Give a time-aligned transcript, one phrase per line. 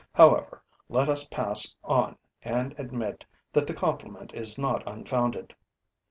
[0.13, 5.53] However, let us pass on and admit that the compliment is not unfounded.